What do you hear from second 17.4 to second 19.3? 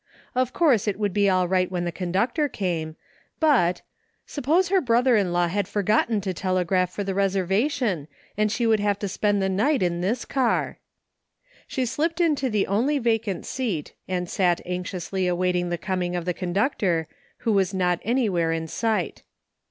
who was not anywhere in sight.